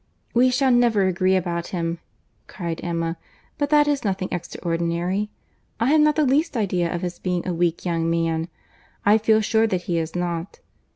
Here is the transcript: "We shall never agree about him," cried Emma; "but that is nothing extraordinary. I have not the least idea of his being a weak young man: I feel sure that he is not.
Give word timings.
"We 0.33 0.49
shall 0.49 0.71
never 0.71 1.05
agree 1.05 1.35
about 1.35 1.67
him," 1.67 1.99
cried 2.47 2.79
Emma; 2.83 3.17
"but 3.59 3.69
that 3.69 3.87
is 3.87 4.03
nothing 4.03 4.29
extraordinary. 4.31 5.29
I 5.79 5.91
have 5.91 6.01
not 6.01 6.15
the 6.15 6.25
least 6.25 6.57
idea 6.57 6.91
of 6.91 7.01
his 7.03 7.19
being 7.19 7.47
a 7.47 7.53
weak 7.53 7.85
young 7.85 8.09
man: 8.09 8.47
I 9.05 9.19
feel 9.19 9.41
sure 9.41 9.67
that 9.67 9.83
he 9.83 9.99
is 9.99 10.15
not. 10.15 10.59